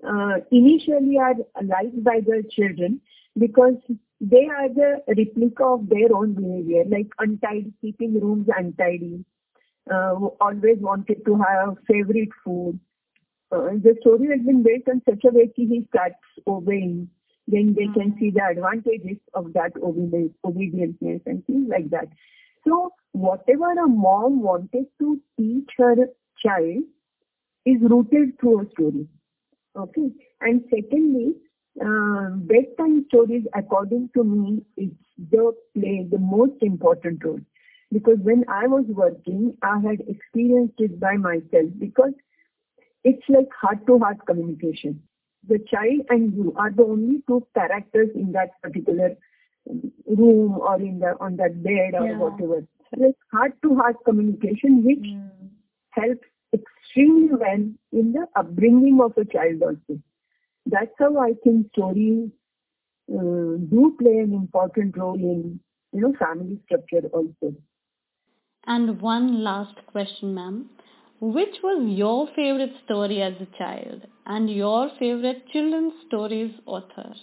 uh, 0.07 0.37
initially 0.51 1.17
are 1.17 1.35
liked 1.63 2.03
by 2.03 2.19
the 2.25 2.43
children 2.51 3.01
because 3.37 3.75
they 4.19 4.45
are 4.47 4.69
the 4.69 5.01
replica 5.17 5.63
of 5.63 5.89
their 5.89 6.15
own 6.15 6.33
behavior, 6.33 6.83
like 6.87 7.07
untidy, 7.19 7.73
keeping 7.81 8.19
rooms 8.19 8.47
untidy, 8.55 9.25
uh, 9.91 10.13
always 10.39 10.77
wanted 10.79 11.25
to 11.25 11.35
have 11.37 11.75
favorite 11.87 12.29
food. 12.43 12.79
Uh, 13.51 13.71
the 13.83 13.95
story 14.01 14.27
has 14.29 14.45
been 14.45 14.63
built 14.63 14.87
in 14.87 15.01
such 15.09 15.23
a 15.25 15.33
way 15.33 15.45
that 15.47 15.53
he 15.55 15.85
starts 15.89 16.15
obeying. 16.47 17.09
Then 17.47 17.75
they 17.77 17.87
can 17.93 18.15
see 18.19 18.29
the 18.29 18.43
advantages 18.51 19.17
of 19.33 19.53
that 19.53 19.71
obedience, 19.81 20.33
obedience 20.45 20.97
and 21.01 21.45
things 21.45 21.67
like 21.69 21.89
that. 21.89 22.07
So 22.67 22.91
whatever 23.11 23.71
a 23.71 23.87
mom 23.87 24.41
wanted 24.41 24.85
to 24.99 25.19
teach 25.37 25.69
her 25.77 25.95
child 26.43 26.83
is 27.65 27.77
rooted 27.81 28.39
through 28.39 28.61
a 28.61 28.69
story. 28.71 29.07
Okay. 29.75 30.11
And 30.41 30.63
secondly, 30.69 31.35
uh, 31.79 32.29
bedtime 32.35 33.05
stories, 33.07 33.43
according 33.55 34.09
to 34.15 34.23
me, 34.23 34.63
is 34.77 34.91
the 35.31 35.53
play 35.73 36.07
the 36.09 36.19
most 36.19 36.61
important 36.61 37.23
role. 37.23 37.39
Because 37.91 38.17
when 38.21 38.45
I 38.47 38.67
was 38.67 38.85
working, 38.87 39.57
I 39.61 39.79
had 39.79 40.01
experienced 40.07 40.75
it 40.79 40.99
by 40.99 41.17
myself 41.17 41.69
because 41.77 42.13
it's 43.03 43.23
like 43.27 43.49
heart-to-heart 43.59 44.25
communication. 44.25 45.01
The 45.47 45.59
child 45.59 46.01
and 46.09 46.33
you 46.33 46.53
are 46.57 46.71
the 46.71 46.83
only 46.83 47.21
two 47.27 47.45
characters 47.55 48.09
in 48.15 48.31
that 48.33 48.51
particular 48.61 49.15
room 50.07 50.53
or 50.59 50.75
in 50.81 50.99
the 50.99 51.15
on 51.19 51.35
that 51.37 51.61
bed 51.63 51.95
or 51.99 52.07
Yeah. 52.07 52.17
whatever. 52.17 52.65
it's 52.93 53.19
heart-to-heart 53.31 53.97
communication, 54.05 54.83
which 54.83 55.05
Mm. 55.05 55.49
helps 55.91 56.27
extremely 56.53 57.33
well 57.43 57.63
in 58.01 58.11
the 58.13 58.27
upbringing 58.35 58.99
of 59.01 59.17
a 59.17 59.25
child 59.25 59.63
also. 59.63 59.99
That's 60.65 60.93
how 60.99 61.17
I 61.17 61.33
think 61.43 61.69
stories 61.71 62.29
uh, 63.13 63.55
do 63.73 63.95
play 63.99 64.17
an 64.19 64.33
important 64.33 64.97
role 64.97 65.15
in 65.33 65.59
you 65.93 66.01
know 66.01 66.13
family 66.13 66.59
structure 66.65 67.03
also. 67.13 67.55
And 68.65 69.01
one 69.01 69.43
last 69.43 69.85
question, 69.87 70.33
ma'am. 70.33 70.69
Which 71.21 71.57
was 71.63 71.87
your 71.87 72.27
favorite 72.35 72.73
story 72.83 73.21
as 73.21 73.33
a 73.39 73.45
child 73.57 74.07
and 74.25 74.49
your 74.49 74.89
favorite 74.97 75.47
children's 75.53 75.93
stories 76.07 76.51
author? 76.65 77.13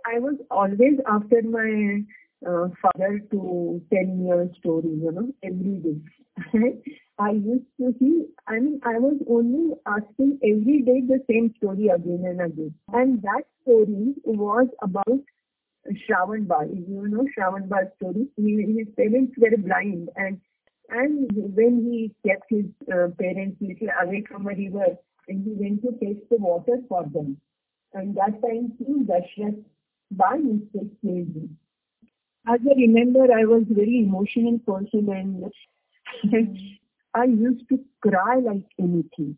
I 0.08 0.18
was 0.18 0.36
always 0.50 0.98
after 1.08 1.44
my 1.44 2.02
uh, 2.50 2.70
father 2.82 3.20
to 3.32 3.82
tell 3.94 4.06
me 4.06 4.32
a 4.32 4.50
story, 4.58 4.90
you 4.90 5.12
know, 5.12 5.32
every 5.44 5.78
day. 5.86 6.82
I 7.20 7.32
used 7.32 7.68
to 7.80 7.94
see, 8.00 8.26
I 8.48 8.60
mean, 8.60 8.82
I 8.84 8.98
was 8.98 9.22
only 9.30 9.76
asking 9.86 10.40
every 10.44 10.82
day 10.82 11.02
the 11.08 11.24
same 11.30 11.54
story 11.58 11.90
again 11.90 12.24
and 12.26 12.42
again. 12.42 12.74
And 12.92 13.22
that 13.22 13.44
story 13.62 14.16
was 14.26 14.68
about 14.82 15.20
Shravan 15.88 16.48
Bal. 16.48 16.68
You 16.68 17.08
know 17.08 17.26
Shravan 17.38 17.70
Bal 17.70 17.92
story, 17.98 18.28
he, 18.36 18.76
his 18.78 18.88
parents 18.96 19.34
were 19.38 19.56
blind 19.58 20.10
and 20.16 20.40
and 20.92 21.30
when 21.56 21.84
he 21.86 22.14
kept 22.28 22.50
his 22.50 22.66
uh, 22.92 23.08
parents 23.20 23.58
little 23.62 23.90
away 24.04 24.24
from 24.28 24.46
a 24.48 24.50
river 24.56 24.88
and 25.28 25.44
he 25.46 25.54
went 25.54 25.82
to 25.84 25.92
fetch 26.00 26.22
the 26.30 26.38
water 26.38 26.78
for 26.88 27.04
them. 27.14 27.38
And 27.94 28.16
that 28.16 28.42
time 28.42 28.74
King 28.78 29.06
Dashrath 29.08 29.64
by 30.12 30.38
mistake 30.38 30.92
killed 31.02 31.36
him. 31.36 31.58
As 32.48 32.60
I 32.70 32.74
remember, 32.76 33.24
I 33.34 33.46
was 33.46 33.64
very 33.70 34.00
emotional 34.00 34.60
person 34.60 35.10
and 35.10 35.52
I 37.14 37.24
used 37.26 37.68
to 37.70 37.80
cry 38.02 38.38
like 38.40 38.66
anything. 38.80 39.38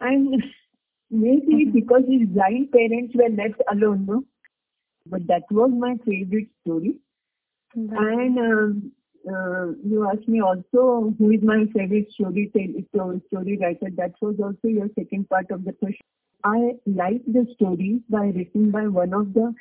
And 0.00 0.42
maybe 1.10 1.66
Mhm. 1.66 1.72
because 1.72 2.02
his 2.08 2.28
blind 2.28 2.72
parents 2.72 3.14
were 3.14 3.28
left 3.30 3.62
alone, 3.70 4.06
no? 4.06 4.24
But 5.06 5.26
that 5.28 5.44
was 5.50 5.70
my 5.72 5.96
favorite 6.06 6.48
story. 6.62 6.98
And 7.74 8.38
um, 8.38 8.92
you 9.26 10.08
asked 10.10 10.28
me 10.28 10.40
also 10.40 11.14
who 11.18 11.30
is 11.32 11.40
my 11.42 11.64
favorite 11.74 12.10
story 12.12 12.50
story 12.52 13.58
writer. 13.60 13.90
That 13.96 14.12
was 14.20 14.36
also 14.42 14.68
your 14.68 14.88
second 14.98 15.28
part 15.28 15.50
of 15.50 15.64
the 15.64 15.72
question. 15.72 16.04
I 16.44 16.72
like 16.86 17.22
the 17.26 17.46
stories 17.54 18.00
by 18.08 18.26
written 18.26 18.70
by 18.70 18.86
one 18.86 19.12
of 19.12 19.34
the 19.34 19.52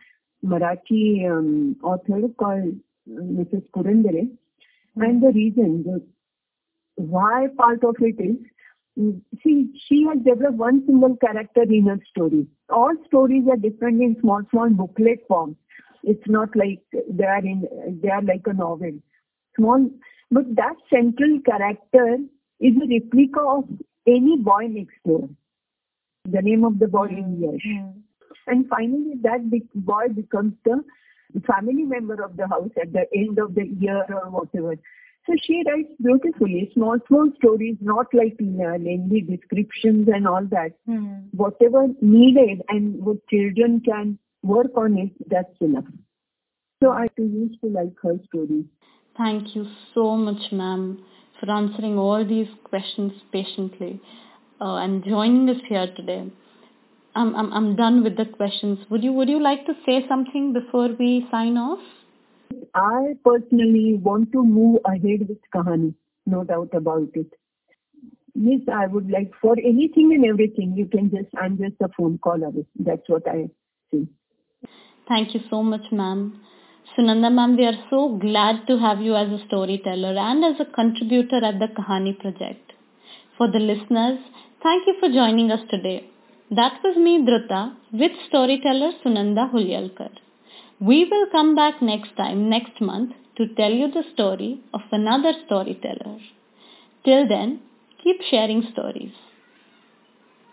Marathi 0.45 1.29
um, 1.29 1.75
author 1.83 2.27
called 2.37 2.75
uh, 3.09 3.21
Mrs. 3.21 3.63
Purandare. 3.75 4.29
And 4.97 5.21
the 5.21 5.31
reason, 5.33 5.83
the 5.83 6.05
why 6.95 7.47
part 7.57 7.83
of 7.83 7.95
it 7.99 8.21
is, 8.21 8.37
mm, 8.97 9.19
see, 9.43 9.71
she 9.87 10.05
has 10.07 10.19
developed 10.23 10.57
one 10.57 10.85
single 10.85 11.15
character 11.17 11.63
in 11.63 11.87
her 11.87 11.99
story. 12.09 12.47
All 12.69 12.93
stories 13.07 13.45
are 13.49 13.57
different 13.57 14.01
in 14.01 14.15
small, 14.21 14.41
small 14.51 14.69
booklet 14.69 15.25
form. 15.27 15.57
It's 16.03 16.27
not 16.27 16.55
like 16.55 16.81
they 17.09 17.25
are 17.25 17.39
in, 17.43 17.67
they 18.01 18.09
are 18.09 18.21
like 18.21 18.43
a 18.45 18.53
novel. 18.53 18.91
Small, 19.55 19.89
but 20.31 20.55
that 20.55 20.75
central 20.89 21.39
character 21.45 22.17
is 22.59 22.73
a 22.75 22.87
replica 22.87 23.39
of 23.39 23.65
any 24.07 24.37
boy 24.37 24.67
next 24.67 24.95
door. 25.05 25.29
The 26.25 26.41
name 26.41 26.63
of 26.63 26.79
the 26.79 26.87
boy 26.87 27.05
is 27.05 27.39
Yash. 27.39 27.65
And 28.47 28.67
finally, 28.67 29.13
that 29.23 29.49
big 29.49 29.63
boy 29.73 30.09
becomes 30.09 30.53
the 30.65 30.83
family 31.47 31.83
member 31.83 32.23
of 32.23 32.37
the 32.37 32.47
house 32.47 32.69
at 32.81 32.93
the 32.93 33.05
end 33.15 33.39
of 33.39 33.55
the 33.55 33.67
year 33.67 34.05
or 34.09 34.29
whatever. 34.29 34.75
So 35.25 35.33
she 35.43 35.63
writes 35.65 35.89
beautifully, 36.01 36.69
small, 36.73 36.97
small 37.07 37.31
stories, 37.37 37.77
not 37.81 38.07
like 38.13 38.37
uh, 38.39 38.77
lengthy 38.77 39.21
descriptions 39.21 40.07
and 40.13 40.27
all 40.27 40.45
that. 40.51 40.73
Whatever 41.31 41.87
needed 42.01 42.61
and 42.69 43.03
what 43.03 43.27
children 43.27 43.81
can 43.83 44.19
work 44.43 44.71
on 44.75 44.97
it, 44.99 45.11
that's 45.27 45.59
enough. 45.61 45.85
So 46.83 46.91
I 46.91 47.07
used 47.17 47.59
to 47.61 47.69
like 47.69 47.93
her 48.03 48.19
stories. 48.27 48.65
Thank 49.17 49.55
you 49.55 49.65
so 49.93 50.17
much, 50.17 50.51
ma'am, 50.51 51.03
for 51.39 51.49
answering 51.49 51.97
all 51.97 52.25
these 52.27 52.49
questions 52.65 53.13
patiently 53.31 54.01
uh, 54.59 54.75
and 54.75 55.05
joining 55.05 55.49
us 55.49 55.61
here 55.69 55.87
today. 55.95 56.29
I'm, 57.15 57.33
I'm, 57.33 57.53
I'm 57.53 57.75
done 57.77 58.03
with 58.03 58.17
the 58.17 58.25
questions. 58.25 58.79
Would 58.89 59.05
you, 59.05 59.13
would 59.13 59.29
you 59.29 59.41
like 59.41 59.65
to 59.67 59.73
say 59.85 60.05
something 60.09 60.51
before 60.51 60.89
we 60.99 61.25
sign 61.31 61.55
off? 61.55 61.79
I 62.73 63.13
personally 63.23 63.93
want 63.93 64.33
to 64.33 64.43
move 64.43 64.79
ahead 64.85 65.29
with 65.29 65.37
Kahani, 65.53 65.93
no 66.25 66.43
doubt 66.43 66.73
about 66.73 67.09
it. 67.13 67.31
Yes, 68.33 68.59
I 68.69 68.87
would 68.87 69.09
like 69.09 69.31
for 69.41 69.55
anything 69.57 70.11
and 70.13 70.25
everything, 70.25 70.73
you 70.75 70.87
can 70.87 71.09
just, 71.09 71.29
I'm 71.41 71.57
just 71.57 71.75
a 71.81 71.87
phone 71.97 72.17
call 72.17 72.43
away. 72.43 72.65
That's 72.77 73.07
what 73.07 73.25
I 73.29 73.49
see. 73.91 74.09
Thank 75.07 75.33
you 75.33 75.39
so 75.49 75.63
much, 75.63 75.89
ma'am. 75.93 76.41
Sunanda 76.93 77.29
ma'am, 77.33 77.57
we 77.57 77.65
are 77.65 77.77
so 77.89 78.17
glad 78.19 78.67
to 78.67 78.77
have 78.77 79.01
you 79.01 79.15
as 79.15 79.29
a 79.29 79.43
storyteller 79.47 80.15
and 80.17 80.45
as 80.45 80.59
a 80.59 80.65
contributor 80.65 81.43
at 81.43 81.59
the 81.59 81.67
Kahani 81.67 82.17
project. 82.17 82.73
For 83.37 83.51
the 83.51 83.59
listeners, 83.59 84.19
thank 84.61 84.85
you 84.85 84.93
for 84.99 85.09
joining 85.09 85.51
us 85.51 85.61
today. 85.69 86.07
That 86.51 86.79
was 86.83 86.95
me, 86.95 87.25
Dhrita, 87.25 87.75
with 87.91 88.11
storyteller 88.27 88.91
Sunanda 89.03 89.51
Hulyalkar. 89.51 90.11
We 90.79 91.05
will 91.05 91.25
come 91.31 91.55
back 91.55 91.81
next 91.81 92.15
time, 92.15 92.49
next 92.49 92.79
month, 92.79 93.13
to 93.37 93.47
tell 93.55 93.71
you 93.71 93.91
the 93.91 94.03
story 94.13 94.61
of 94.73 94.81
another 94.91 95.33
storyteller. 95.47 96.19
Till 97.03 97.27
then, 97.27 97.61
keep 98.03 98.21
sharing 98.29 98.61
stories. 98.71 99.11